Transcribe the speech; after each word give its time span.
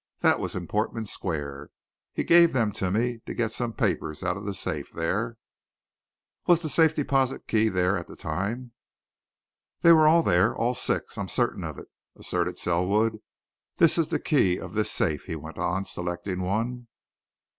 That 0.21 0.39
was 0.39 0.55
in 0.55 0.65
Portman 0.65 1.05
Square. 1.05 1.69
He 2.11 2.23
gave 2.23 2.53
them 2.53 2.71
to 2.71 2.89
me 2.89 3.19
to 3.27 3.35
get 3.35 3.51
some 3.51 3.71
papers 3.71 4.23
out 4.23 4.35
of 4.35 4.45
the 4.45 4.53
safe 4.55 4.91
there." 4.91 5.37
"Was 6.47 6.63
that 6.63 6.69
Safe 6.69 6.95
Deposit 6.95 7.45
key 7.47 7.69
there 7.69 7.99
at 7.99 8.07
that 8.07 8.17
time?" 8.17 8.71
"They 9.81 9.91
were 9.91 10.07
all 10.07 10.23
there 10.23 10.55
all 10.55 10.73
six. 10.73 11.19
I'm 11.19 11.27
certain 11.29 11.63
of 11.63 11.77
it," 11.77 11.87
asserted 12.15 12.57
Selwood. 12.57 13.19
"This 13.77 13.99
is 13.99 14.09
the 14.09 14.17
key 14.17 14.57
of 14.59 14.73
this 14.73 14.89
safe," 14.91 15.25
he 15.25 15.35
went 15.35 15.59
on, 15.59 15.85
selecting 15.85 16.41
one. 16.41 16.87